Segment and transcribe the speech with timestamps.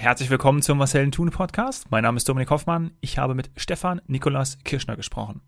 [0.00, 1.90] Herzlich willkommen zum Marcel Thun Podcast.
[1.90, 2.92] Mein Name ist Dominik Hoffmann.
[3.02, 5.42] Ich habe mit Stefan Nikolas Kirschner gesprochen.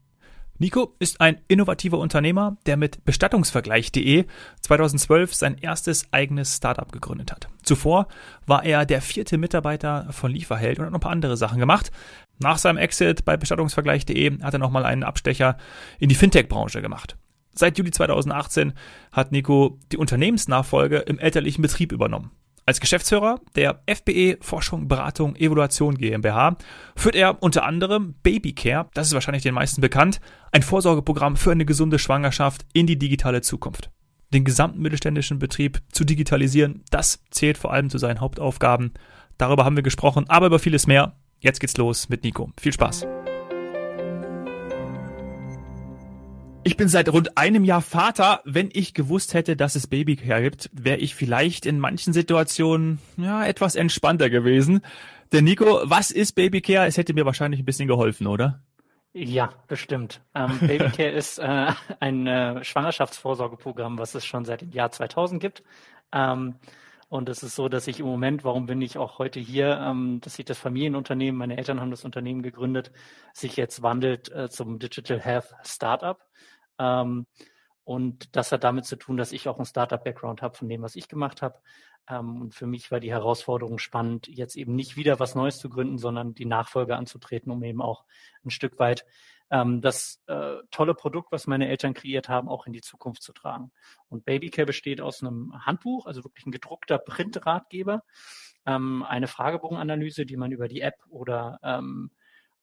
[0.58, 4.26] Nico ist ein innovativer Unternehmer, der mit Bestattungsvergleich.de
[4.60, 7.48] 2012 sein erstes eigenes Startup gegründet hat.
[7.62, 8.08] Zuvor
[8.44, 11.90] war er der vierte Mitarbeiter von Lieferheld und hat noch ein paar andere Sachen gemacht.
[12.38, 15.56] Nach seinem Exit bei Bestattungsvergleich.de hat er nochmal einen Abstecher
[15.98, 17.16] in die Fintech-Branche gemacht.
[17.54, 18.74] Seit Juli 2018
[19.12, 22.32] hat Nico die Unternehmensnachfolge im elterlichen Betrieb übernommen.
[22.64, 26.56] Als Geschäftsführer der FBE Forschung, Beratung, Evaluation GmbH
[26.94, 30.20] führt er unter anderem Babycare, das ist wahrscheinlich den meisten bekannt,
[30.52, 33.90] ein Vorsorgeprogramm für eine gesunde Schwangerschaft in die digitale Zukunft.
[34.32, 38.92] Den gesamten mittelständischen Betrieb zu digitalisieren, das zählt vor allem zu seinen Hauptaufgaben.
[39.38, 41.16] Darüber haben wir gesprochen, aber über vieles mehr.
[41.40, 42.50] Jetzt geht's los mit Nico.
[42.58, 43.06] Viel Spaß.
[46.64, 48.40] Ich bin seit rund einem Jahr Vater.
[48.44, 53.44] Wenn ich gewusst hätte, dass es Babycare gibt, wäre ich vielleicht in manchen Situationen ja
[53.44, 54.80] etwas entspannter gewesen.
[55.32, 56.86] Denn Nico, was ist Babycare?
[56.86, 58.62] Es hätte mir wahrscheinlich ein bisschen geholfen, oder?
[59.12, 60.20] Ja, bestimmt.
[60.36, 65.64] Ähm, Babycare ist äh, ein äh, Schwangerschaftsvorsorgeprogramm, was es schon seit dem Jahr 2000 gibt.
[66.12, 66.54] Ähm,
[67.08, 70.20] und es ist so, dass ich im Moment, warum bin ich auch heute hier, ähm,
[70.22, 72.90] dass sich das Familienunternehmen, meine Eltern haben das Unternehmen gegründet,
[73.34, 76.18] sich jetzt wandelt äh, zum Digital Health Startup.
[76.78, 77.26] Ähm,
[77.84, 80.96] und das hat damit zu tun, dass ich auch einen Startup-Background habe von dem, was
[80.96, 81.58] ich gemacht habe.
[82.08, 85.68] Ähm, und für mich war die Herausforderung spannend, jetzt eben nicht wieder was Neues zu
[85.68, 88.04] gründen, sondern die Nachfolge anzutreten, um eben auch
[88.44, 89.04] ein Stück weit
[89.50, 93.32] ähm, das äh, tolle Produkt, was meine Eltern kreiert haben, auch in die Zukunft zu
[93.32, 93.72] tragen.
[94.08, 98.02] Und Babycare besteht aus einem Handbuch, also wirklich ein gedruckter Printratgeber,
[98.64, 102.10] ähm, eine Fragebogenanalyse, die man über die App oder ähm,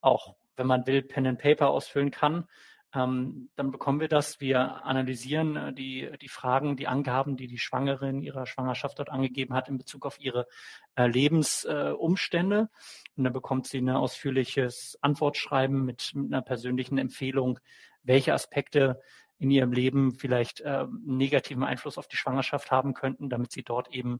[0.01, 2.47] auch, wenn man will, Pen and Paper ausfüllen kann
[2.93, 4.39] ähm, dann bekommen wir das.
[4.39, 9.09] Wir analysieren äh, die, die Fragen, die Angaben, die die Schwangere in ihrer Schwangerschaft dort
[9.09, 10.47] angegeben hat in Bezug auf ihre
[10.95, 12.57] äh, Lebensumstände.
[12.57, 17.59] Äh, und dann bekommt sie ein ausführliches Antwortschreiben mit, mit einer persönlichen Empfehlung,
[18.01, 18.99] welche Aspekte
[19.37, 23.93] in ihrem Leben vielleicht äh, negativen Einfluss auf die Schwangerschaft haben könnten, damit sie dort
[23.93, 24.19] eben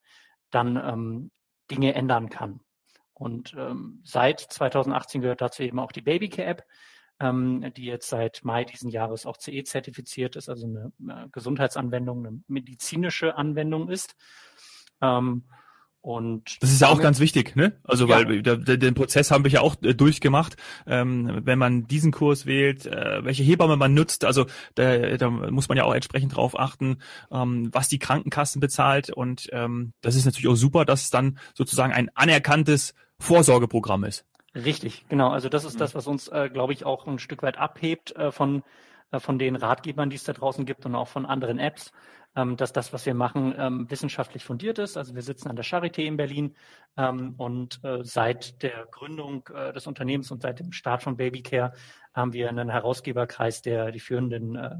[0.52, 1.32] dann ähm,
[1.72, 2.62] Dinge ändern kann.
[3.14, 6.64] Und ähm, seit 2018 gehört dazu eben auch die Babycare-App
[7.20, 12.26] ähm, die jetzt seit Mai diesen Jahres auch CE zertifiziert ist, also eine äh, Gesundheitsanwendung,
[12.26, 14.16] eine medizinische Anwendung ist.
[15.02, 15.44] Ähm,
[16.02, 17.74] und das ist ja auch ganz wichtig, ne?
[17.84, 18.16] Also ja.
[18.26, 20.56] weil da, den Prozess haben wir ja auch äh, durchgemacht.
[20.88, 25.68] Ähm, wenn man diesen Kurs wählt, äh, welche Hebamme man nutzt, also da, da muss
[25.68, 27.00] man ja auch entsprechend drauf achten,
[27.32, 29.10] ähm, was die Krankenkassen bezahlt.
[29.10, 34.26] Und ähm, das ist natürlich auch super, dass es dann sozusagen ein anerkanntes Vorsorgeprogramm ist.
[34.56, 35.30] Richtig, genau.
[35.30, 35.80] Also das ist mhm.
[35.80, 38.64] das, was uns, äh, glaube ich, auch ein Stück weit abhebt äh, von,
[39.12, 41.92] äh, von den Ratgebern, die es da draußen gibt und auch von anderen Apps,
[42.36, 44.98] ähm, dass das, was wir machen, ähm, wissenschaftlich fundiert ist.
[44.98, 46.56] Also wir sitzen an der Charité in Berlin
[46.98, 51.74] ähm, und äh, seit der Gründung äh, des Unternehmens und seit dem Start von Babycare
[52.14, 54.76] haben wir einen Herausgeberkreis, der die führenden äh,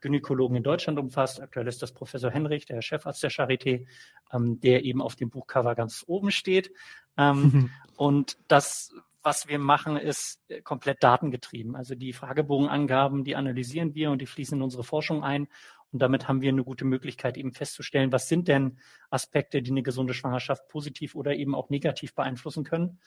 [0.00, 1.40] Gynäkologen in Deutschland umfasst.
[1.40, 3.86] Aktuell ist das Professor Henrich, der Chefarzt der Charité,
[4.32, 6.72] ähm, der eben auf dem Buchcover ganz oben steht.
[7.16, 11.76] Ähm, und das was wir machen, ist äh, komplett datengetrieben.
[11.76, 15.48] Also die Fragebogenangaben, die analysieren wir und die fließen in unsere Forschung ein.
[15.92, 18.78] Und damit haben wir eine gute Möglichkeit, eben festzustellen, was sind denn
[19.10, 22.98] Aspekte, die eine gesunde Schwangerschaft positiv oder eben auch negativ beeinflussen können.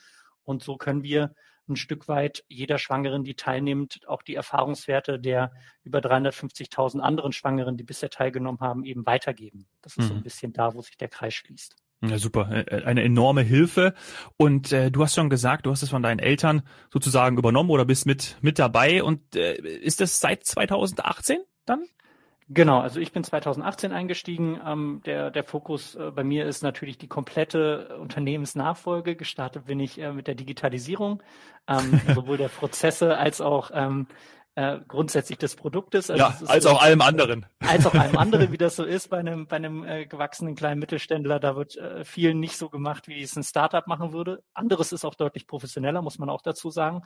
[0.44, 1.34] Und so können wir
[1.68, 5.52] ein Stück weit jeder Schwangeren, die teilnimmt, auch die Erfahrungswerte der
[5.84, 9.68] über 350.000 anderen Schwangeren, die bisher teilgenommen haben, eben weitergeben.
[9.82, 10.08] Das ist mhm.
[10.08, 11.76] so ein bisschen da, wo sich der Kreis schließt.
[12.00, 12.64] Ja, super.
[12.84, 13.92] Eine enorme Hilfe.
[14.36, 17.84] Und äh, du hast schon gesagt, du hast es von deinen Eltern sozusagen übernommen oder
[17.84, 19.02] bist mit, mit dabei.
[19.02, 21.84] Und äh, ist das seit 2018 dann?
[22.50, 24.58] Genau, also ich bin 2018 eingestiegen.
[24.64, 29.16] Ähm, der, der Fokus äh, bei mir ist natürlich die komplette Unternehmensnachfolge.
[29.16, 31.22] Gestartet bin ich äh, mit der Digitalisierung,
[31.66, 34.06] ähm, sowohl der Prozesse als auch ähm,
[34.58, 36.10] äh, grundsätzlich des Produktes.
[36.10, 37.46] Also ja, als auch allem anderen.
[37.60, 40.80] Als auch allem anderen, wie das so ist bei einem, bei einem äh, gewachsenen kleinen
[40.80, 41.38] Mittelständler.
[41.38, 44.42] Da wird äh, viel nicht so gemacht, wie es ein Startup machen würde.
[44.54, 47.02] Anderes ist auch deutlich professioneller, muss man auch dazu sagen.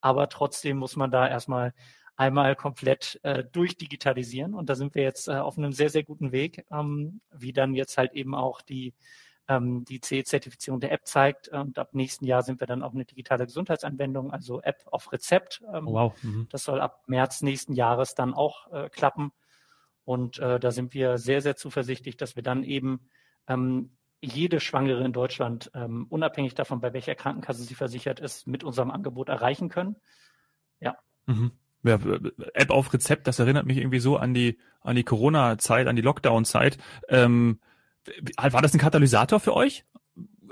[0.00, 1.74] Aber trotzdem muss man da erstmal
[2.16, 4.54] einmal komplett äh, durchdigitalisieren.
[4.54, 7.74] Und da sind wir jetzt äh, auf einem sehr, sehr guten Weg, ähm, wie dann
[7.74, 8.94] jetzt halt eben auch die
[9.48, 11.48] ähm, die CE-Zertifizierung der App zeigt.
[11.48, 15.62] Und ab nächsten Jahr sind wir dann auch eine digitale Gesundheitsanwendung, also App auf Rezept.
[15.72, 16.14] Ähm, wow.
[16.22, 16.48] Mhm.
[16.50, 19.32] Das soll ab März nächsten Jahres dann auch äh, klappen.
[20.04, 23.08] Und äh, da sind wir sehr, sehr zuversichtlich, dass wir dann eben
[23.48, 28.64] ähm, jede Schwangere in Deutschland, ähm, unabhängig davon, bei welcher Krankenkasse sie versichert ist, mit
[28.64, 29.96] unserem Angebot erreichen können.
[30.80, 30.96] Ja.
[31.26, 31.52] Mhm.
[31.82, 31.98] Ja,
[32.54, 36.02] App auf Rezept, das erinnert mich irgendwie so an die an die Corona-Zeit, an die
[36.02, 36.78] Lockdown-Zeit.
[37.08, 37.60] Ähm,
[38.36, 39.84] war das ein Katalysator für euch?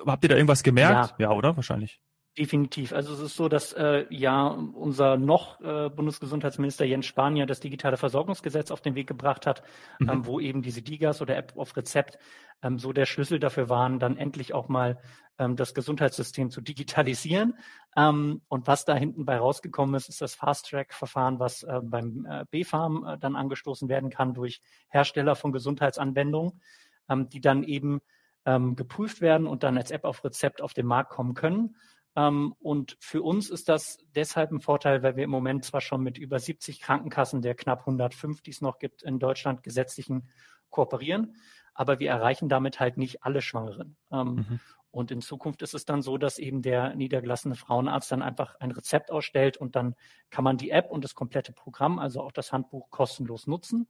[0.06, 1.14] habt ihr da irgendwas gemerkt?
[1.18, 1.56] Ja, ja oder?
[1.56, 2.00] Wahrscheinlich.
[2.38, 2.94] Definitiv.
[2.94, 7.98] Also es ist so, dass äh, ja unser noch äh, Bundesgesundheitsminister Jens Spahn das digitale
[7.98, 9.62] Versorgungsgesetz auf den Weg gebracht hat,
[9.98, 10.08] mhm.
[10.08, 12.18] ähm, wo eben diese DIGAS oder App auf Rezept
[12.62, 14.98] ähm, so der Schlüssel dafür waren, dann endlich auch mal
[15.38, 17.58] ähm, das Gesundheitssystem zu digitalisieren.
[17.98, 22.46] Ähm, und was da hinten bei rausgekommen ist, ist das Fast-Track-Verfahren, was äh, beim äh,
[22.50, 26.62] B-Farm äh, dann angestoßen werden kann durch Hersteller von Gesundheitsanwendungen,
[27.12, 28.00] ähm, die dann eben
[28.44, 31.76] ähm, geprüft werden und dann als App auf Rezept auf den Markt kommen können.
[32.16, 36.02] Ähm, und für uns ist das deshalb ein Vorteil, weil wir im Moment zwar schon
[36.02, 40.28] mit über 70 Krankenkassen der knapp 105, die es noch gibt in Deutschland, gesetzlichen
[40.70, 41.36] kooperieren,
[41.74, 43.96] aber wir erreichen damit halt nicht alle Schwangeren.
[44.10, 44.60] Ähm, mhm.
[44.90, 48.72] Und in Zukunft ist es dann so, dass eben der niedergelassene Frauenarzt dann einfach ein
[48.72, 49.94] Rezept ausstellt und dann
[50.28, 53.88] kann man die App und das komplette Programm, also auch das Handbuch kostenlos nutzen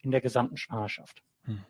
[0.00, 1.22] in der gesamten Schwangerschaft.
[1.44, 1.64] Hm.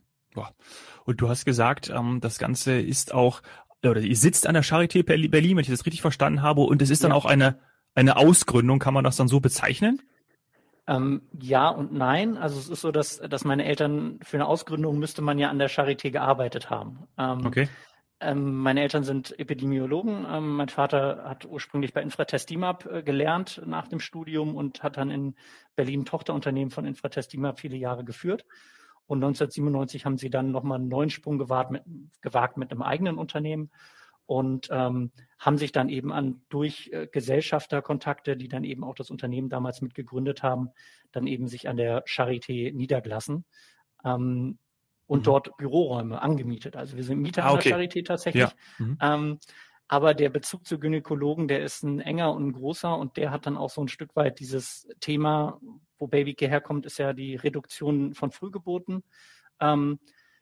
[1.05, 3.43] Und du hast gesagt, ähm, das Ganze ist auch
[3.85, 6.91] oder ihr sitzt an der Charité Berlin, wenn ich das richtig verstanden habe, und es
[6.91, 7.17] ist dann ja.
[7.17, 7.59] auch eine,
[7.95, 10.01] eine Ausgründung, kann man das dann so bezeichnen?
[10.87, 12.37] Ähm, ja und nein.
[12.37, 15.59] Also es ist so, dass, dass meine Eltern für eine Ausgründung müsste man ja an
[15.59, 17.07] der Charité gearbeitet haben.
[17.19, 17.69] Ähm, okay.
[18.21, 20.27] Ähm, meine Eltern sind Epidemiologen.
[20.29, 24.97] Ähm, mein Vater hat ursprünglich bei Infratest DIMAP äh, gelernt nach dem Studium und hat
[24.97, 25.35] dann in
[25.77, 28.45] Berlin Tochterunternehmen von Infratest DIMAP viele Jahre geführt.
[29.07, 31.83] Und 1997 haben sie dann nochmal einen neuen Sprung gewagt mit,
[32.21, 33.71] gewagt mit einem eigenen Unternehmen
[34.27, 39.11] und ähm, haben sich dann eben an durch äh, Gesellschafterkontakte, die dann eben auch das
[39.11, 40.71] Unternehmen damals mitgegründet haben,
[41.11, 43.45] dann eben sich an der Charité niedergelassen
[44.05, 44.59] ähm,
[45.07, 45.25] und mhm.
[45.25, 46.77] dort Büroräume angemietet.
[46.77, 47.73] Also wir sind Mieter ah, okay.
[47.73, 48.45] an der Charité tatsächlich.
[48.45, 48.53] Ja.
[48.79, 48.99] Mhm.
[49.01, 49.39] Ähm,
[49.93, 53.45] aber der Bezug zu Gynäkologen, der ist ein enger und ein großer und der hat
[53.45, 55.61] dann auch so ein Stück weit dieses Thema,
[55.99, 59.05] wo Babycare herkommt, ist ja die Reduktion von Frühgeburten.
[59.61, 59.99] Ähm,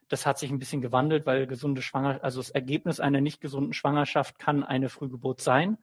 [0.06, 3.72] das hat sich ein bisschen gewandelt, weil gesunde Schwangerschaft, also das Ergebnis einer nicht gesunden
[3.72, 5.78] Schwangerschaft kann eine Frühgeburt sein.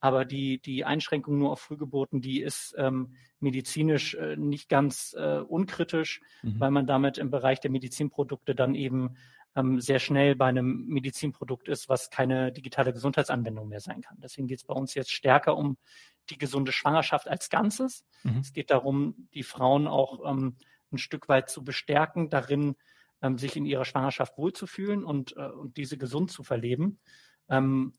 [0.00, 5.40] Aber die, die Einschränkung nur auf Frühgeburten, die ist ähm, medizinisch äh, nicht ganz äh,
[5.40, 6.58] unkritisch, mhm.
[6.58, 9.16] weil man damit im Bereich der Medizinprodukte dann eben
[9.56, 14.18] ähm, sehr schnell bei einem Medizinprodukt ist, was keine digitale Gesundheitsanwendung mehr sein kann.
[14.20, 15.76] Deswegen geht es bei uns jetzt stärker um
[16.28, 18.04] die gesunde Schwangerschaft als Ganzes.
[18.22, 18.38] Mhm.
[18.38, 20.56] Es geht darum, die Frauen auch ähm,
[20.92, 22.76] ein Stück weit zu bestärken, darin
[23.22, 27.00] ähm, sich in ihrer Schwangerschaft wohlzufühlen und, äh, und diese gesund zu verleben.
[27.48, 27.92] Ähm,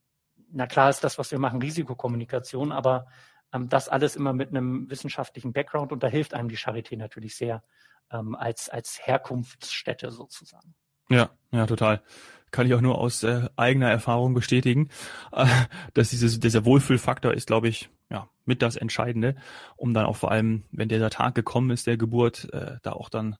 [0.50, 3.06] na klar ist das, was wir machen, Risikokommunikation, aber
[3.52, 7.36] ähm, das alles immer mit einem wissenschaftlichen Background und da hilft einem die Charité natürlich
[7.36, 7.62] sehr
[8.10, 10.74] ähm, als, als Herkunftsstätte sozusagen.
[11.08, 12.02] Ja, ja, total.
[12.50, 14.90] Kann ich auch nur aus äh, eigener Erfahrung bestätigen,
[15.32, 15.46] äh,
[15.94, 19.36] dass dieses, dieser Wohlfühlfaktor ist, glaube ich, ja, mit das Entscheidende,
[19.76, 23.08] um dann auch vor allem, wenn dieser Tag gekommen ist, der Geburt, äh, da auch
[23.08, 23.36] dann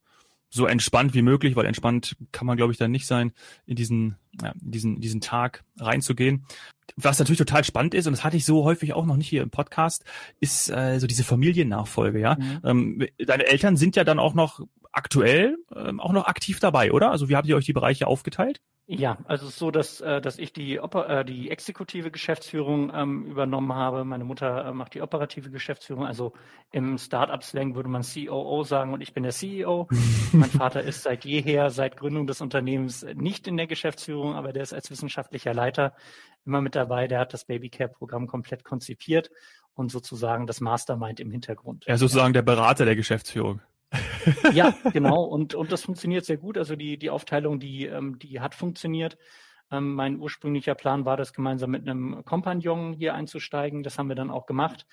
[0.54, 3.32] so entspannt wie möglich, weil entspannt kann man, glaube ich, dann nicht sein,
[3.64, 6.44] in diesen, ja, in diesen, diesen Tag reinzugehen.
[6.96, 9.42] Was natürlich total spannend ist, und das hatte ich so häufig auch noch nicht hier
[9.42, 10.04] im Podcast,
[10.40, 12.36] ist äh, so diese Familiennachfolge, ja.
[12.38, 12.60] Mhm.
[12.64, 14.60] Ähm, deine Eltern sind ja dann auch noch
[14.92, 17.10] aktuell ähm, auch noch aktiv dabei, oder?
[17.10, 18.60] Also wie habt ihr euch die Bereiche aufgeteilt?
[18.86, 22.92] Ja, also es ist so, dass, äh, dass ich die, Oper äh, die exekutive Geschäftsführung
[22.92, 24.04] ähm, übernommen habe.
[24.04, 26.04] Meine Mutter äh, macht die operative Geschäftsführung.
[26.04, 26.32] Also
[26.72, 29.88] im Startup-Slang würde man COO sagen und ich bin der CEO.
[30.32, 34.64] mein Vater ist seit jeher, seit Gründung des Unternehmens nicht in der Geschäftsführung, aber der
[34.64, 35.94] ist als wissenschaftlicher Leiter
[36.44, 37.06] immer mit dabei.
[37.06, 39.30] Der hat das Babycare-Programm komplett konzipiert
[39.74, 41.86] und sozusagen das Mastermind im Hintergrund.
[41.86, 43.62] Er ist sozusagen der Berater der Geschäftsführung.
[44.52, 45.22] ja, genau.
[45.24, 46.58] Und, und das funktioniert sehr gut.
[46.58, 49.18] Also die, die Aufteilung, die, ähm, die hat funktioniert.
[49.70, 53.82] Ähm, mein ursprünglicher Plan war, das gemeinsam mit einem Kompagnon hier einzusteigen.
[53.82, 54.86] Das haben wir dann auch gemacht.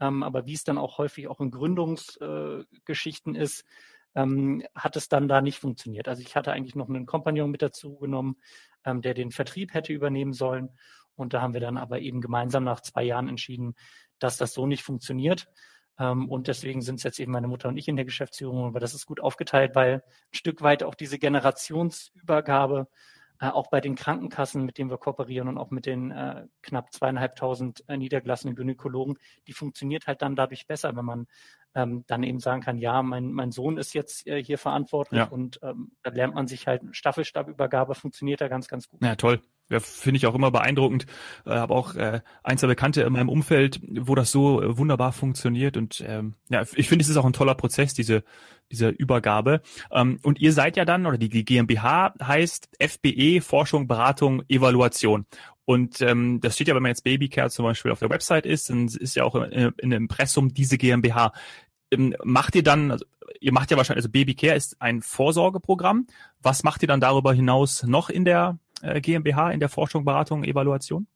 [0.00, 3.64] Ähm, aber wie es dann auch häufig auch in Gründungsgeschichten äh, ist,
[4.14, 6.08] ähm, hat es dann da nicht funktioniert.
[6.08, 8.36] Also ich hatte eigentlich noch einen Kompagnon mit dazu genommen,
[8.84, 10.70] ähm, der den Vertrieb hätte übernehmen sollen.
[11.16, 13.74] Und da haben wir dann aber eben gemeinsam nach zwei Jahren entschieden,
[14.18, 15.48] dass das so nicht funktioniert.
[15.98, 18.80] Ähm, und deswegen sind es jetzt eben meine Mutter und ich in der Geschäftsführung, aber
[18.80, 22.88] das ist gut aufgeteilt, weil ein Stück weit auch diese Generationsübergabe
[23.40, 26.92] äh, auch bei den Krankenkassen, mit denen wir kooperieren und auch mit den äh, knapp
[26.92, 31.26] zweieinhalbtausend äh, niedergelassenen Gynäkologen, die funktioniert halt dann dadurch besser, wenn man
[31.74, 35.26] ähm, dann eben sagen kann, ja, mein, mein Sohn ist jetzt äh, hier verantwortlich ja.
[35.26, 39.02] und ähm, da lernt man sich halt Staffelstabübergabe funktioniert da ganz, ganz gut.
[39.02, 39.40] Ja, toll.
[39.70, 41.06] Ja, finde ich auch immer beeindruckend.
[41.46, 45.12] Äh, habe auch äh, ein, zwei Bekannte in meinem Umfeld, wo das so äh, wunderbar
[45.12, 45.76] funktioniert.
[45.76, 48.24] Und ähm, ja, ich finde, es ist auch ein toller Prozess, diese,
[48.70, 49.62] diese Übergabe.
[49.90, 55.24] Ähm, und ihr seid ja dann, oder die, GmbH heißt FBE, Forschung, Beratung, Evaluation.
[55.64, 58.68] Und ähm, das steht ja, wenn man jetzt Babycare zum Beispiel auf der Website ist,
[58.68, 61.32] dann ist ja auch in, in dem Impressum diese GmbH.
[61.90, 63.06] Ähm, macht ihr dann, also
[63.40, 66.06] ihr macht ja wahrscheinlich, also Babycare ist ein Vorsorgeprogramm.
[66.42, 68.63] Was macht ihr dann darüber hinaus noch in der äh,
[69.00, 71.06] GmbH in der Forschung, Beratung, Evaluation?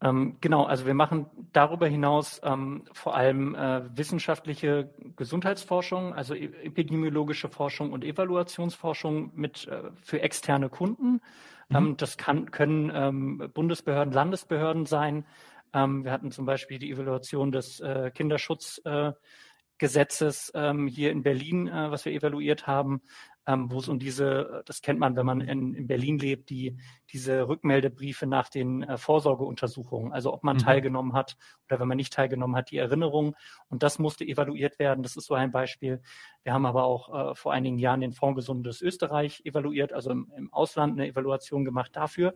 [0.00, 6.50] Ähm, genau, also wir machen darüber hinaus ähm, vor allem äh, wissenschaftliche Gesundheitsforschung, also e
[6.62, 11.20] epidemiologische Forschung und Evaluationsforschung mit äh, für externe Kunden.
[11.68, 11.76] Mhm.
[11.76, 15.24] Ähm, das kann, können ähm, Bundesbehörden, Landesbehörden sein.
[15.72, 21.90] Ähm, wir hatten zum Beispiel die Evaluation des äh, Kinderschutzgesetzes äh, hier in Berlin, äh,
[21.90, 23.02] was wir evaluiert haben
[23.48, 26.76] ähm, wo es um diese, das kennt man, wenn man in, in Berlin lebt, die
[27.10, 30.60] diese Rückmeldebriefe nach den äh, Vorsorgeuntersuchungen, also ob man mhm.
[30.60, 33.34] teilgenommen hat oder wenn man nicht teilgenommen hat, die Erinnerung.
[33.70, 35.02] Und das musste evaluiert werden.
[35.02, 36.02] Das ist so ein Beispiel.
[36.42, 40.30] Wir haben aber auch äh, vor einigen Jahren den Fonds Gesundes Österreich evaluiert, also im,
[40.36, 42.34] im Ausland eine Evaluation gemacht dafür.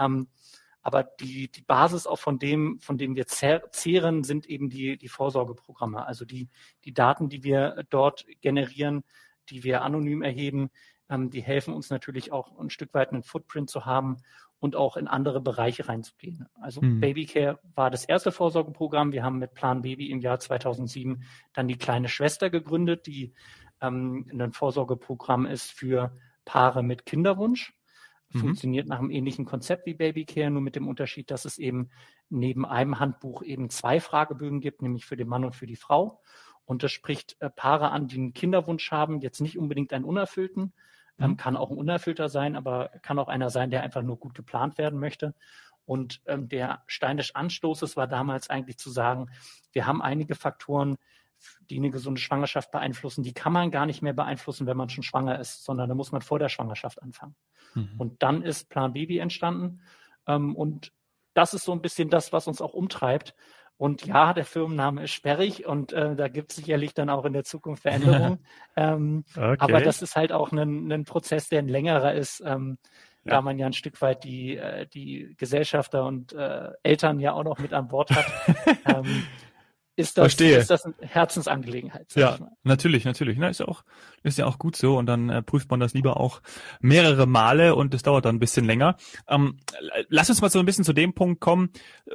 [0.00, 0.26] Ähm,
[0.82, 5.08] aber die, die Basis auch von dem, von dem wir zehren, sind eben die, die
[5.08, 6.04] Vorsorgeprogramme.
[6.04, 6.48] Also die,
[6.84, 9.04] die Daten, die wir dort generieren,
[9.50, 10.70] die wir anonym erheben,
[11.08, 14.18] ähm, die helfen uns natürlich auch ein Stück weit einen Footprint zu haben
[14.60, 16.46] und auch in andere Bereiche reinzugehen.
[16.60, 17.00] Also mhm.
[17.00, 19.12] Babycare war das erste Vorsorgeprogramm.
[19.12, 23.32] Wir haben mit Plan Baby im Jahr 2007 dann die kleine Schwester gegründet, die
[23.80, 26.14] ähm, ein Vorsorgeprogramm ist für
[26.44, 27.74] Paare mit Kinderwunsch.
[28.32, 28.40] Mhm.
[28.40, 31.90] Funktioniert nach einem ähnlichen Konzept wie Babycare, nur mit dem Unterschied, dass es eben
[32.28, 36.20] neben einem Handbuch eben zwei Fragebögen gibt, nämlich für den Mann und für die Frau.
[36.70, 40.72] Und das spricht äh, Paare an, die einen Kinderwunsch haben, jetzt nicht unbedingt einen unerfüllten,
[41.18, 41.36] ähm, mhm.
[41.36, 44.78] kann auch ein unerfüllter sein, aber kann auch einer sein, der einfach nur gut geplant
[44.78, 45.34] werden möchte.
[45.84, 49.30] Und ähm, der Stein des Anstoßes war damals eigentlich zu sagen,
[49.72, 50.96] wir haben einige Faktoren,
[51.68, 55.02] die eine gesunde Schwangerschaft beeinflussen, die kann man gar nicht mehr beeinflussen, wenn man schon
[55.02, 57.34] schwanger ist, sondern da muss man vor der Schwangerschaft anfangen.
[57.74, 57.94] Mhm.
[57.98, 59.80] Und dann ist Plan Baby entstanden.
[60.28, 60.92] Ähm, und
[61.34, 63.34] das ist so ein bisschen das, was uns auch umtreibt.
[63.80, 67.32] Und ja, der Firmenname ist sperrig und äh, da gibt es sicherlich dann auch in
[67.32, 68.44] der Zukunft Veränderungen.
[68.76, 69.56] ähm, okay.
[69.58, 72.76] Aber das ist halt auch ein, ein Prozess, der ein längerer ist, ähm,
[73.24, 73.36] ja.
[73.36, 77.42] da man ja ein Stück weit die, äh, die Gesellschafter und äh, Eltern ja auch
[77.42, 78.26] noch mit an Bord hat.
[78.84, 79.26] ähm,
[80.00, 80.58] ist das, Verstehe.
[80.58, 82.06] ist das eine Herzensangelegenheit.
[82.14, 83.38] Ja, natürlich, natürlich.
[83.38, 83.84] Na, ist ja auch,
[84.22, 84.96] ist ja auch gut so.
[84.96, 86.40] Und dann äh, prüft man das lieber auch
[86.80, 88.96] mehrere Male und es dauert dann ein bisschen länger.
[89.28, 89.58] Ähm,
[90.08, 91.70] lass uns mal so ein bisschen zu dem Punkt kommen,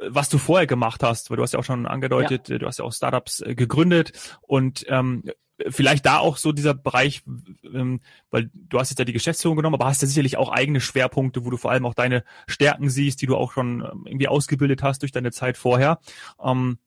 [0.08, 2.58] was du vorher gemacht hast, weil du hast ja auch schon angedeutet, ja.
[2.58, 4.12] du hast ja auch Startups äh, gegründet
[4.42, 5.22] und ähm,
[5.68, 7.22] vielleicht da auch so dieser Bereich,
[7.64, 8.00] ähm,
[8.30, 11.44] weil du hast jetzt ja die Geschäftsführung genommen, aber hast ja sicherlich auch eigene Schwerpunkte,
[11.44, 14.82] wo du vor allem auch deine Stärken siehst, die du auch schon ähm, irgendwie ausgebildet
[14.82, 15.98] hast durch deine Zeit vorher.
[16.42, 16.78] Ähm,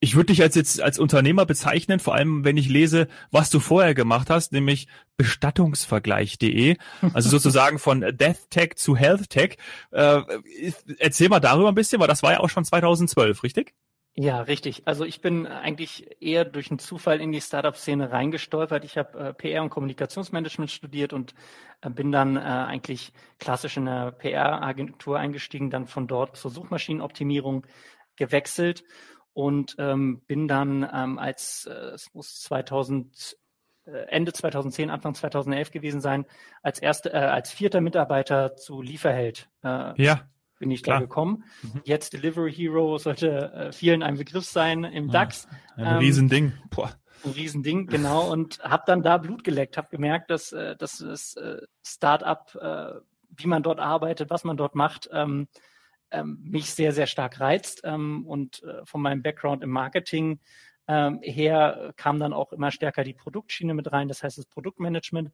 [0.00, 3.60] ich würde dich als jetzt als Unternehmer bezeichnen, vor allem wenn ich lese, was du
[3.60, 4.88] vorher gemacht hast, nämlich
[5.18, 6.76] bestattungsvergleich.de,
[7.12, 9.58] also sozusagen von Death Tech zu Health Tech.
[9.90, 10.22] Äh,
[10.98, 13.74] erzähl mal darüber ein bisschen, weil das war ja auch schon 2012, richtig?
[14.14, 14.82] Ja, richtig.
[14.86, 18.84] Also ich bin eigentlich eher durch einen Zufall in die Startup-Szene reingestolpert.
[18.84, 21.34] Ich habe äh, PR und Kommunikationsmanagement studiert und
[21.82, 27.66] äh, bin dann äh, eigentlich klassisch in einer PR-Agentur eingestiegen, dann von dort zur Suchmaschinenoptimierung
[28.16, 28.82] gewechselt
[29.32, 33.36] und ähm, bin dann ähm, als äh, es muss 2000
[33.86, 36.26] äh, Ende 2010 Anfang 2011 gewesen sein
[36.62, 40.22] als erste äh, als vierter Mitarbeiter zu Lieferheld äh, ja
[40.58, 40.98] bin ich klar.
[40.98, 41.80] da gekommen mhm.
[41.84, 46.52] jetzt Delivery Hero sollte äh, vielen ein Begriff sein im ja, DAX ein ähm, Riesending
[46.68, 46.92] Boah.
[47.24, 51.36] ein Riesending genau und habe dann da Blut geleckt habe gemerkt dass äh, dass das
[51.36, 53.00] äh, Startup äh,
[53.36, 55.48] wie man dort arbeitet was man dort macht ähm,
[56.24, 57.82] mich sehr, sehr stark reizt.
[57.84, 60.40] Ähm, und äh, von meinem Background im Marketing
[60.88, 65.30] ähm, her kam dann auch immer stärker die Produktschiene mit rein, das heißt das Produktmanagement.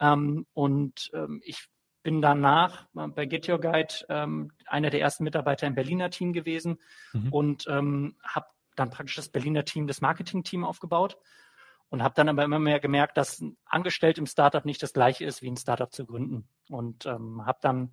[0.00, 1.68] Ähm, und ähm, ich
[2.02, 6.32] bin danach äh, bei Get Your Guide ähm, einer der ersten Mitarbeiter im Berliner Team
[6.32, 6.78] gewesen
[7.12, 7.32] mhm.
[7.32, 8.46] und ähm, habe
[8.76, 11.18] dann praktisch das Berliner Team, das Marketing-Team aufgebaut
[11.90, 15.42] und habe dann aber immer mehr gemerkt, dass Angestellt im Startup nicht das gleiche ist,
[15.42, 16.48] wie ein Startup zu gründen.
[16.68, 17.92] Und ähm, habe dann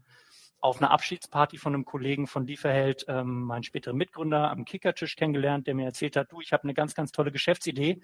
[0.59, 5.67] auf einer Abschiedsparty von einem Kollegen von Lieferheld ähm, meinen späteren Mitgründer am Kickertisch kennengelernt,
[5.67, 8.01] der mir erzählt hat, du, ich habe eine ganz, ganz tolle Geschäftsidee.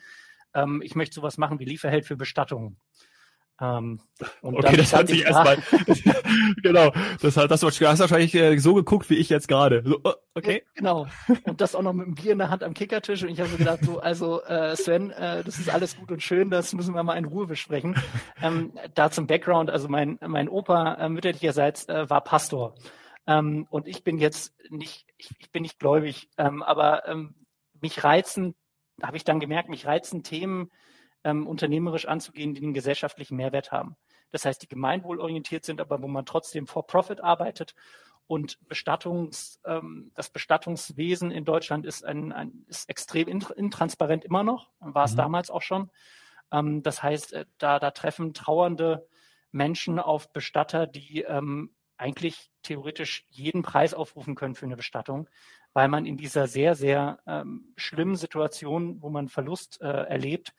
[0.53, 2.77] Ähm, ich möchte sowas machen wie Lieferheld für Bestattungen.
[3.61, 3.99] Ähm,
[4.41, 5.57] okay, das hat sich erstmal,
[6.63, 6.91] genau,
[7.21, 9.83] das hat, das, du hast wahrscheinlich äh, so geguckt wie ich jetzt gerade.
[9.85, 10.63] So, oh, okay.
[10.73, 11.05] Genau.
[11.43, 13.21] Und das auch noch mit einem Bier in der Hand am Kickertisch.
[13.21, 16.23] Und ich habe so gedacht, so, also äh, Sven, äh, das ist alles gut und
[16.23, 17.95] schön, das müssen wir mal in Ruhe besprechen.
[18.41, 22.73] Ähm, da zum Background, also mein, mein Opa äh, mütterlicherseits äh, war Pastor.
[23.27, 27.35] Ähm, und ich bin jetzt nicht, ich, ich bin nicht gläubig, ähm, aber ähm,
[27.79, 28.55] mich reizen,
[29.03, 30.71] habe ich dann gemerkt, mich reizen Themen,
[31.23, 33.95] ähm, unternehmerisch anzugehen, die einen gesellschaftlichen Mehrwert haben.
[34.31, 37.75] Das heißt, die gemeinwohlorientiert sind, aber wo man trotzdem for Profit arbeitet.
[38.27, 44.69] Und Bestattungs, ähm, das Bestattungswesen in Deutschland ist, ein, ein ist extrem intransparent immer noch,
[44.79, 45.17] war es mhm.
[45.17, 45.89] damals auch schon.
[46.51, 49.07] Ähm, das heißt, äh, da, da treffen trauernde
[49.51, 55.29] Menschen auf Bestatter, die ähm, eigentlich theoretisch jeden Preis aufrufen können für eine Bestattung,
[55.73, 60.53] weil man in dieser sehr, sehr ähm, schlimmen Situation, wo man Verlust äh, erlebt,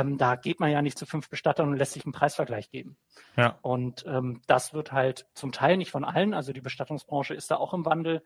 [0.00, 2.96] ähm, da geht man ja nicht zu fünf Bestattern und lässt sich einen Preisvergleich geben.
[3.36, 3.58] Ja.
[3.62, 7.56] Und ähm, das wird halt zum Teil nicht von allen, also die Bestattungsbranche ist da
[7.56, 8.22] auch im Wandel,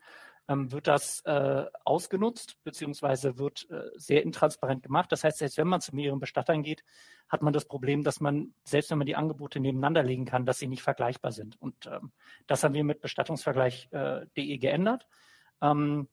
[0.47, 5.11] ähm, wird das äh, ausgenutzt, beziehungsweise wird äh, sehr intransparent gemacht.
[5.11, 6.83] Das heißt, selbst wenn man zu mehreren Bestattern geht,
[7.27, 10.59] hat man das Problem, dass man, selbst wenn man die Angebote nebeneinander legen kann, dass
[10.59, 11.59] sie nicht vergleichbar sind.
[11.59, 12.11] Und ähm,
[12.47, 15.07] das haben wir mit bestattungsvergleich.de äh, geändert.
[15.61, 16.07] Ähm,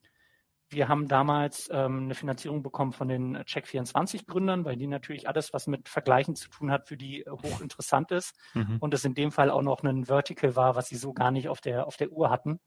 [0.73, 5.67] wir haben damals ähm, eine Finanzierung bekommen von den Check24-Gründern, weil die natürlich alles, was
[5.67, 8.35] mit Vergleichen zu tun hat, für die hochinteressant ist.
[8.53, 8.77] Mhm.
[8.79, 11.49] Und es in dem Fall auch noch ein Vertical war, was sie so gar nicht
[11.49, 12.59] auf der, auf der Uhr hatten.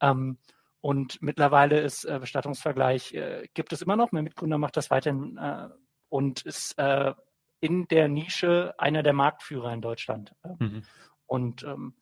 [0.00, 0.38] Ähm,
[0.80, 5.36] und mittlerweile ist äh, Bestattungsvergleich, äh, gibt es immer noch, mein Mitgründer macht das weiterhin
[5.36, 5.68] äh,
[6.08, 7.14] und ist äh,
[7.60, 10.34] in der Nische einer der Marktführer in Deutschland.
[10.58, 10.82] Mhm.
[11.26, 11.94] Und ähm,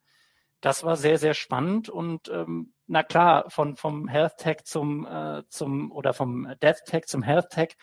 [0.61, 5.43] das war sehr, sehr spannend und ähm, na klar, von, vom Health Tech zum, äh,
[5.49, 7.77] zum oder vom Death Tech zum Health Tech.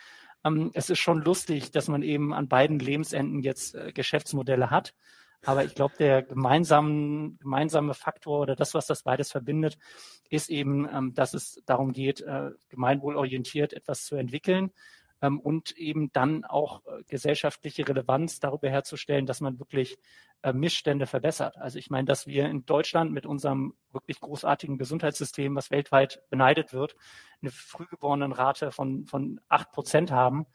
[0.43, 4.93] Ähm, es ist schon lustig, dass man eben an beiden Lebensenden jetzt äh, Geschäftsmodelle hat.
[5.45, 9.77] Aber ich glaube, der gemeinsame, gemeinsame Faktor oder das, was das beides verbindet,
[10.29, 14.71] ist eben, ähm, dass es darum geht, äh, gemeinwohlorientiert etwas zu entwickeln
[15.21, 19.97] ähm, und eben dann auch äh, gesellschaftliche Relevanz darüber herzustellen, dass man wirklich
[20.43, 21.57] äh, Missstände verbessert.
[21.57, 26.73] Also ich meine, dass wir in Deutschland mit unserem wirklich großartigen Gesundheitssystem, was weltweit beneidet
[26.73, 26.95] wird,
[27.41, 30.45] eine Frühgeborenenrate von, von acht Prozent haben,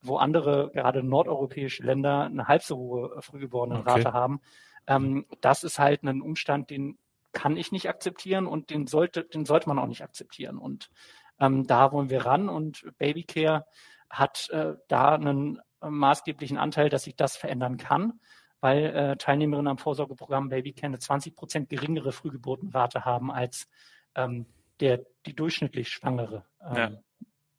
[0.00, 4.12] wo andere, gerade nordeuropäische Länder, eine halb so hohe Frühgeborenenrate okay.
[4.12, 4.40] haben.
[4.86, 6.98] Ähm, das ist halt ein Umstand, den
[7.32, 10.58] kann ich nicht akzeptieren und den sollte, den sollte man auch nicht akzeptieren.
[10.58, 10.90] Und
[11.38, 13.66] ähm, da wollen wir ran und Babycare
[14.10, 18.20] hat äh, da einen äh, maßgeblichen Anteil, dass sich das verändern kann,
[18.60, 23.68] weil äh, Teilnehmerinnen am Vorsorgeprogramm Babycare eine 20 Prozent geringere Frühgeburtenrate haben als
[24.14, 24.46] ähm,
[24.80, 26.90] der die durchschnittlich Schwangere ähm, ja.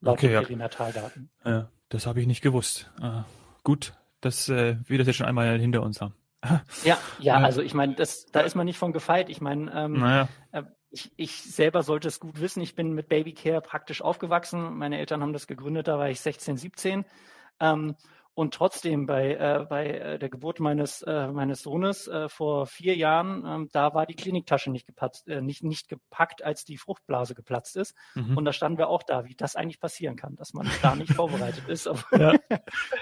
[0.02, 1.30] laut okay, den Perinataldaten.
[1.46, 1.70] Ja.
[1.90, 2.92] das habe ich nicht gewusst.
[3.02, 3.22] Äh,
[3.64, 6.14] gut, dass äh, wir das jetzt schon einmal hinter uns haben.
[6.86, 9.30] ja, ja, also ich meine, das, da ist man nicht von gefeit.
[9.30, 10.30] Ich meine, ähm, naja.
[10.52, 12.62] äh, ich, ich selber sollte es gut wissen.
[12.62, 14.78] Ich bin mit Babycare praktisch aufgewachsen.
[14.78, 17.06] Meine Eltern haben das gegründet, da war ich 16, 17.
[17.60, 17.96] Ähm,
[18.40, 22.96] und trotzdem bei, äh, bei äh, der Geburt meines, äh, meines Sohnes äh, vor vier
[22.96, 27.36] Jahren, ähm, da war die Kliniktasche nicht, gepatzt, äh, nicht, nicht gepackt, als die Fruchtblase
[27.36, 27.96] geplatzt ist.
[28.16, 28.38] Mhm.
[28.38, 31.14] Und da standen wir auch da, wie das eigentlich passieren kann, dass man da nicht
[31.14, 31.86] vorbereitet ist.
[31.90, 32.34] Aber, ja.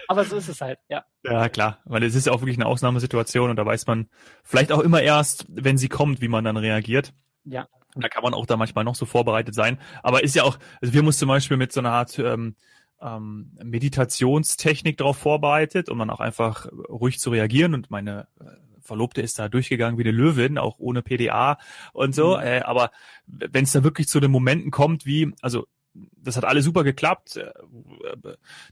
[0.08, 1.06] aber so ist es halt, ja.
[1.24, 4.10] Ja, klar, weil es ist ja auch wirklich eine Ausnahmesituation und da weiß man
[4.44, 7.14] vielleicht auch immer erst, wenn sie kommt, wie man dann reagiert.
[7.44, 7.68] Ja.
[7.96, 9.80] Da kann man auch da manchmal noch so vorbereitet sein.
[10.02, 12.56] Aber ist ja auch, also wir mussten zum Beispiel mit so einer Art ähm,
[13.02, 17.74] ähm, Meditationstechnik darauf vorbereitet, um dann auch einfach ruhig zu reagieren.
[17.74, 18.46] Und meine äh,
[18.82, 21.58] Verlobte ist da durchgegangen wie eine Löwin, auch ohne PDA
[21.94, 22.38] und so.
[22.38, 22.44] Mhm.
[22.44, 22.92] Äh, aber
[23.26, 25.68] wenn es da wirklich zu den Momenten kommt, wie, also
[26.16, 27.38] das hat alles super geklappt.
[27.38, 27.52] Äh,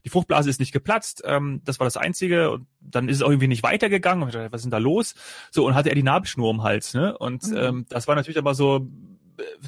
[0.04, 1.22] die Fruchtblase ist nicht geplatzt.
[1.24, 2.50] Ähm, das war das Einzige.
[2.50, 4.22] Und dann ist es auch irgendwie nicht weitergegangen.
[4.22, 5.14] Und ich dachte, was ist denn da los?
[5.50, 6.94] So, und hatte er die Nabelschnur um den Hals.
[6.94, 7.16] Ne?
[7.16, 7.56] Und mhm.
[7.56, 8.86] ähm, das war natürlich aber so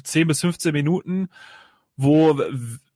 [0.03, 1.29] 10 bis 15 Minuten,
[2.01, 2.39] wo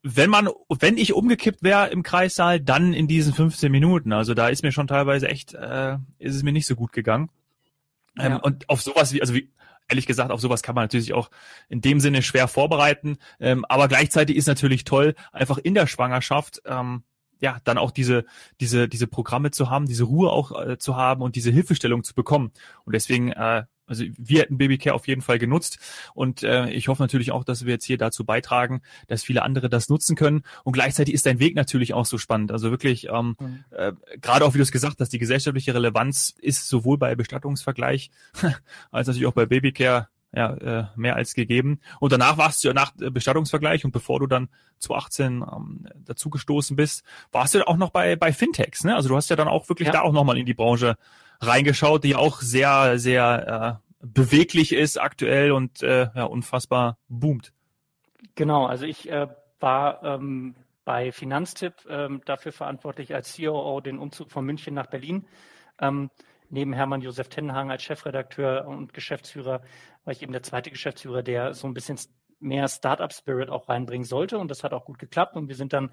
[0.04, 4.12] wenn man, wenn ich umgekippt wäre im Kreissaal, dann in diesen 15 Minuten.
[4.12, 7.30] Also da ist mir schon teilweise echt, äh, ist es mir nicht so gut gegangen.
[8.20, 8.38] Ähm, ja.
[8.38, 9.50] Und auf sowas wie, also wie,
[9.88, 11.32] ehrlich gesagt, auf sowas kann man natürlich auch
[11.70, 13.18] in dem Sinne schwer vorbereiten.
[13.39, 17.04] Ähm, aber gleichzeitig ist natürlich toll, einfach in der Schwangerschaft, ähm,
[17.39, 18.26] ja, dann auch diese,
[18.60, 22.13] diese, diese Programme zu haben, diese Ruhe auch äh, zu haben und diese Hilfestellung zu
[22.13, 22.52] bekommen.
[22.84, 25.79] Und deswegen äh, also wir hätten Babycare auf jeden Fall genutzt
[26.13, 29.69] und äh, ich hoffe natürlich auch, dass wir jetzt hier dazu beitragen, dass viele andere
[29.69, 32.51] das nutzen können und gleichzeitig ist dein Weg natürlich auch so spannend.
[32.51, 33.63] Also wirklich, ähm, mhm.
[33.71, 38.12] äh, gerade auch wie du es gesagt hast, die gesellschaftliche Relevanz ist sowohl bei Bestattungsvergleich
[38.91, 41.79] als natürlich auch bei Babycare ja, äh, mehr als gegeben.
[41.99, 46.75] Und danach warst du ja nach Bestattungsvergleich und bevor du dann zu 18 ähm, dazugestoßen
[46.75, 48.95] bist, warst du auch noch bei, bei Fintechs, ne?
[48.95, 49.93] Also du hast ja dann auch wirklich ja.
[49.93, 50.97] da auch nochmal in die Branche
[51.39, 57.54] reingeschaut, die auch sehr, sehr äh, beweglich ist aktuell und äh, ja, unfassbar boomt.
[58.36, 59.28] Genau, also ich äh,
[59.60, 65.26] war ähm, bei Finanztipp ähm, dafür verantwortlich als COO den Umzug von München nach Berlin.
[65.80, 66.10] Ähm,
[66.50, 69.62] neben Hermann Josef Tenhagen als Chefredakteur und Geschäftsführer
[70.04, 71.98] war ich eben der zweite Geschäftsführer, der so ein bisschen
[72.39, 74.38] mehr Startup-Spirit auch reinbringen sollte.
[74.38, 75.38] Und das hat auch gut geklappt.
[75.38, 75.92] Und wir sind dann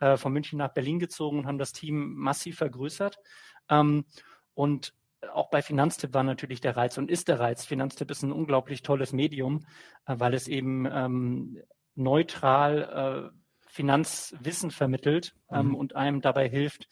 [0.00, 3.18] äh, von München nach Berlin gezogen und haben das Team massiv vergrößert.
[3.68, 4.06] Ähm,
[4.54, 4.94] und
[5.32, 7.64] auch bei Finanztipp war natürlich der Reiz und ist der Reiz.
[7.64, 9.64] Finanztipp ist ein unglaublich tolles Medium,
[10.06, 11.58] äh, weil es eben ähm,
[11.94, 15.74] neutral äh, Finanzwissen vermittelt ähm, mhm.
[15.74, 16.88] und einem dabei hilft,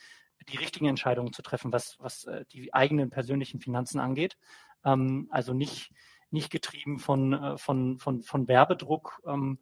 [0.49, 4.37] die richtigen Entscheidungen zu treffen, was, was äh, die eigenen persönlichen Finanzen angeht.
[4.85, 5.93] Ähm, also nicht
[6.31, 9.21] nicht getrieben von, äh, von, von, von Werbedruck.
[9.27, 9.59] Ähm,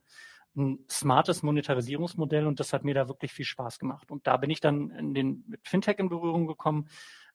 [0.57, 4.11] ein smartes Monetarisierungsmodell und das hat mir da wirklich viel Spaß gemacht.
[4.11, 6.88] Und da bin ich dann in den, mit Fintech in Berührung gekommen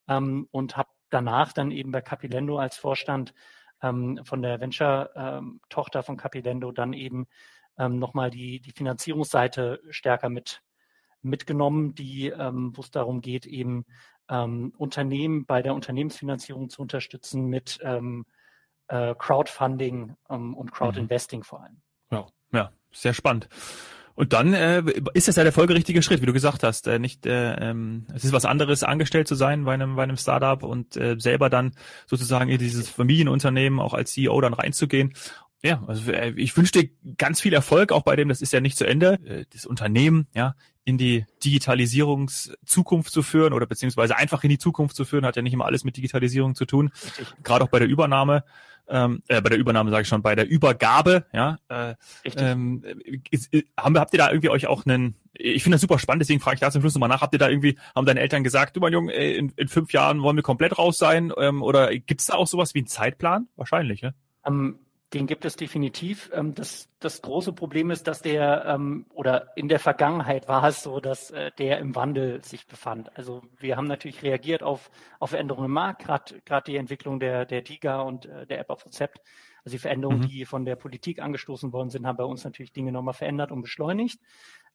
[0.08, 3.34] ähm, und habe danach dann eben bei Capilendo als Vorstand
[3.82, 7.28] ähm, von der Venture-Tochter ähm, von Capilendo dann eben
[7.78, 10.62] ähm, nochmal die, die Finanzierungsseite stärker mit
[11.24, 13.86] mitgenommen, die, ähm, wo es darum geht, eben
[14.30, 18.26] ähm, Unternehmen bei der Unternehmensfinanzierung zu unterstützen mit ähm,
[18.88, 21.43] äh, Crowdfunding ähm, und Crowdinvesting mhm.
[21.43, 21.82] vor allem.
[22.12, 23.47] Ja, ja, sehr spannend.
[24.15, 26.88] Und dann äh, ist das ja der folgerichtige Schritt, wie du gesagt hast.
[26.88, 30.17] Äh, nicht, äh, ähm, es ist was anderes, angestellt zu sein bei einem, bei einem
[30.17, 31.71] Startup und äh, selber dann
[32.06, 35.13] sozusagen in dieses Familienunternehmen auch als CEO dann reinzugehen.
[35.63, 38.62] Ja, also äh, ich wünsche dir ganz viel Erfolg auch bei dem, das ist ja
[38.62, 44.43] nicht zu Ende, äh, das Unternehmen ja in die Digitalisierungszukunft zu führen oder beziehungsweise einfach
[44.43, 46.91] in die Zukunft zu führen, hat ja nicht immer alles mit Digitalisierung zu tun.
[47.43, 48.43] Gerade auch bei der Übernahme
[48.91, 51.95] ähm, äh, bei der Übernahme sage ich schon, bei der Übergabe, ja, äh,
[52.36, 52.84] ähm,
[53.30, 56.21] ist, ist, haben, habt ihr da irgendwie euch auch einen, ich finde das super spannend,
[56.21, 58.43] deswegen frage ich da zum Schluss nochmal nach, habt ihr da irgendwie, haben deine Eltern
[58.43, 61.95] gesagt, du mein Junge, in, in fünf Jahren wollen wir komplett raus sein, ähm, oder
[61.97, 63.47] gibt's da auch sowas wie einen Zeitplan?
[63.56, 64.12] Wahrscheinlich, ja?
[64.43, 64.80] Um,
[65.13, 66.30] den gibt es definitiv.
[66.34, 70.84] Ähm, das, das große Problem ist, dass der, ähm, oder in der Vergangenheit war es
[70.84, 73.15] so, dass äh, der im Wandel sich befand.
[73.17, 77.63] Also wir haben natürlich reagiert auf, auf Veränderungen im Markt, gerade die Entwicklung der, der
[77.63, 79.21] TIGA und äh, der App auf Rezept.
[79.63, 80.28] Also die Veränderungen, mhm.
[80.28, 83.62] die von der Politik angestoßen worden sind, haben bei uns natürlich Dinge nochmal verändert und
[83.62, 84.19] beschleunigt.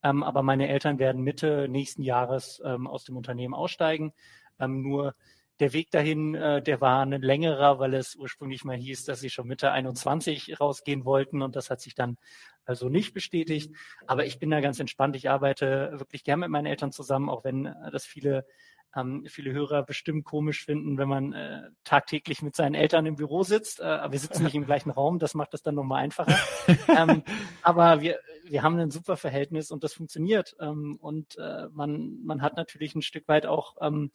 [0.03, 4.13] Ähm, aber meine Eltern werden Mitte nächsten Jahres aus dem Unternehmen aussteigen.
[4.59, 5.15] nur
[5.61, 9.31] der Weg dahin, äh, der war ein längerer, weil es ursprünglich mal hieß, dass sie
[9.31, 12.19] schon Mitte 21 rausgehen wollten und das hat sich dann
[12.65, 13.73] also nicht bestätigt.
[14.07, 15.17] Aber ich bin da ganz entspannt.
[15.17, 18.45] Ich arbeite wirklich gern mit meinen Eltern zusammen, auch wenn äh, das viele
[18.97, 23.43] ähm, viele Hörer bestimmt komisch finden, wenn man äh, tagtäglich mit seinen Eltern im Büro
[23.43, 23.81] sitzt.
[23.81, 26.39] Äh, aber wir sitzen nicht im gleichen Raum, das macht das dann nochmal einfacher.
[26.89, 27.23] ähm,
[27.63, 30.57] aber wir, wir haben ein super Verhältnis und das funktioniert.
[30.61, 34.11] Ähm, und äh, man, man hat natürlich ein Stück weit auch ähm,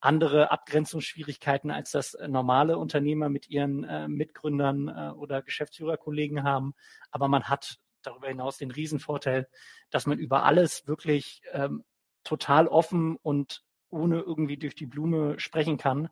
[0.00, 6.74] andere Abgrenzungsschwierigkeiten, als das äh, normale Unternehmer mit ihren äh, Mitgründern äh, oder Geschäftsführerkollegen haben.
[7.10, 9.48] Aber man hat darüber hinaus den Riesenvorteil,
[9.90, 11.84] dass man über alles wirklich ähm,
[12.24, 16.08] total offen und ohne irgendwie durch die Blume sprechen kann.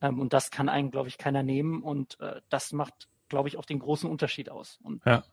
[0.00, 1.82] Ähm, und das kann einen, glaube ich, keiner nehmen.
[1.82, 4.78] Und äh, das macht, glaube ich, auch den großen Unterschied aus.
[4.82, 5.24] Und, ja.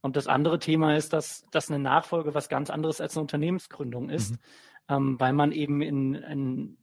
[0.00, 4.08] und das andere Thema ist, dass, dass eine Nachfolge was ganz anderes als eine Unternehmensgründung
[4.08, 4.38] ist, mhm.
[4.88, 6.78] ähm, weil man eben in, in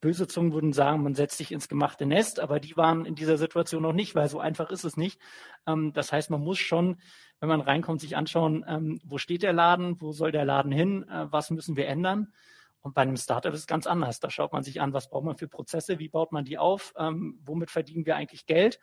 [0.00, 3.38] böse Zungen würden sagen, man setzt sich ins gemachte Nest, aber die waren in dieser
[3.38, 5.20] Situation noch nicht, weil so einfach ist es nicht.
[5.66, 6.98] Ähm, das heißt, man muss schon,
[7.40, 11.08] wenn man reinkommt, sich anschauen, ähm, wo steht der Laden, wo soll der Laden hin,
[11.08, 12.32] äh, was müssen wir ändern.
[12.80, 14.20] Und bei einem Startup ist es ganz anders.
[14.20, 16.92] Da schaut man sich an, was braucht man für Prozesse, wie baut man die auf,
[16.98, 18.78] ähm, womit verdienen wir eigentlich Geld.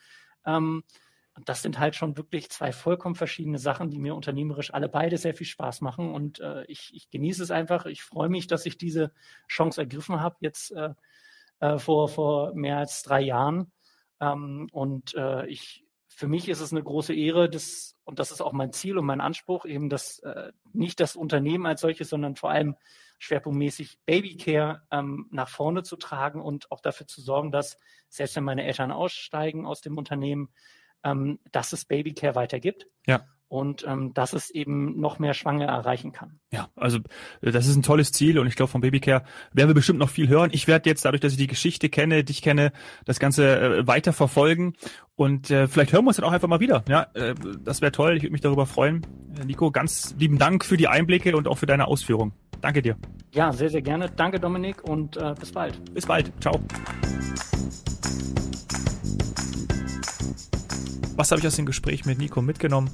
[1.34, 5.18] Und das sind halt schon wirklich zwei vollkommen verschiedene Sachen, die mir unternehmerisch alle beide
[5.18, 6.14] sehr viel Spaß machen.
[6.14, 7.86] Und äh, ich, ich genieße es einfach.
[7.86, 9.14] Ich freue mich, dass ich diese
[9.48, 10.94] Chance ergriffen habe, jetzt äh,
[11.62, 13.72] äh, vor, vor mehr als drei Jahren.
[14.20, 18.42] Ähm, und äh, ich, für mich ist es eine große Ehre, das, und das ist
[18.42, 22.36] auch mein Ziel und mein Anspruch, eben das, äh, nicht das Unternehmen als solches, sondern
[22.36, 22.76] vor allem
[23.20, 27.78] schwerpunktmäßig Babycare ähm, nach vorne zu tragen und auch dafür zu sorgen, dass
[28.10, 30.50] selbst wenn meine Eltern aussteigen aus dem Unternehmen,
[31.04, 32.88] ähm, dass es Babycare weitergibt.
[33.06, 33.22] Ja.
[33.48, 36.40] Und ähm, dass es eben noch mehr Schwangere erreichen kann.
[36.54, 37.00] Ja, also
[37.42, 40.10] äh, das ist ein tolles Ziel und ich glaube, von Babycare werden wir bestimmt noch
[40.10, 40.52] viel hören.
[40.54, 42.72] Ich werde jetzt, dadurch, dass ich die Geschichte kenne, dich kenne,
[43.04, 44.76] das Ganze äh, weiter verfolgen
[45.16, 46.86] und äh, vielleicht hören wir uns dann auch einfach mal wieder.
[46.88, 49.06] Ja, äh, das wäre toll, ich würde mich darüber freuen.
[49.38, 52.32] Äh, Nico, ganz lieben Dank für die Einblicke und auch für deine Ausführungen.
[52.62, 52.96] Danke dir.
[53.34, 54.10] Ja, sehr, sehr gerne.
[54.16, 55.94] Danke, Dominik, und äh, bis bald.
[55.94, 56.32] Bis bald.
[56.40, 56.62] Ciao.
[61.16, 62.90] Was habe ich aus dem Gespräch mit Nico mitgenommen?